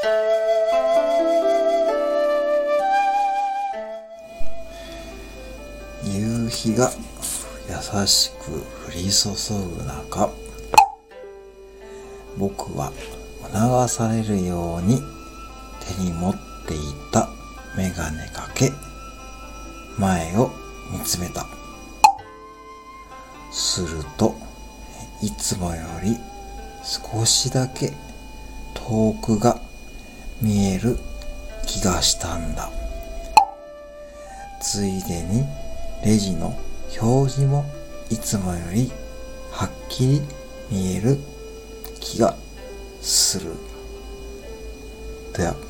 [0.00, 0.08] 夕
[6.48, 6.92] 日が
[7.68, 9.30] 優しく降り注
[9.76, 10.30] ぐ中
[12.36, 12.92] 僕は
[13.52, 15.02] 促されるように
[15.80, 16.32] 手に持っ
[16.68, 16.78] てい
[17.10, 17.28] た
[17.76, 18.70] メガネかけ
[19.98, 20.52] 前を
[20.92, 21.44] 見つめた。
[23.50, 24.36] すると
[25.20, 26.16] いつもより
[26.84, 27.92] 少しだけ
[28.74, 29.60] 遠くが
[30.40, 30.96] 見える
[31.66, 32.70] 気がしたんだ
[34.60, 35.44] ついでに
[36.04, 36.58] レジの
[37.00, 37.64] 表示も
[38.10, 38.90] いつもより
[39.50, 40.22] はっきり
[40.70, 41.18] 見える
[42.00, 42.34] 気が
[43.00, 43.52] する。
[45.36, 45.67] では。